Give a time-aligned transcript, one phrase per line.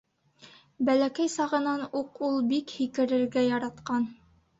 [0.85, 4.09] Бәләкәй сағынан уҡ ул бик һикерергә яратҡан.